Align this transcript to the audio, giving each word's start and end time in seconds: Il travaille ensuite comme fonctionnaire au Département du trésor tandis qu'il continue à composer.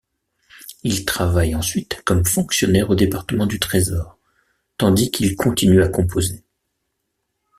Il 0.81 1.05
travaille 1.05 1.53
ensuite 1.53 2.01
comme 2.05 2.25
fonctionnaire 2.25 2.89
au 2.89 2.95
Département 2.95 3.45
du 3.45 3.59
trésor 3.59 4.17
tandis 4.79 5.11
qu'il 5.11 5.35
continue 5.35 5.83
à 5.83 5.89
composer. 5.89 6.43